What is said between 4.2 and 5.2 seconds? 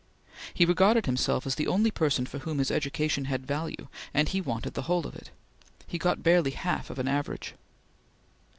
he wanted the whole of